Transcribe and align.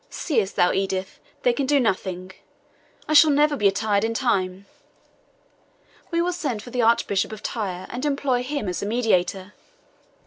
Seest 0.09 0.55
thou, 0.55 0.71
Edith, 0.73 1.19
they 1.43 1.53
can 1.53 1.67
do 1.67 1.79
nothing; 1.79 2.31
I 3.07 3.13
shall 3.13 3.29
never 3.29 3.55
be 3.55 3.67
attired 3.67 4.03
in 4.03 4.15
time. 4.15 4.65
We 6.09 6.23
will 6.23 6.33
send 6.33 6.63
for 6.63 6.71
the 6.71 6.81
Archbishop 6.81 7.31
of 7.31 7.43
Tyre, 7.43 7.85
and 7.87 8.03
employ 8.03 8.41
him 8.41 8.67
as 8.67 8.81
a 8.81 8.87
mediator." 8.87 9.53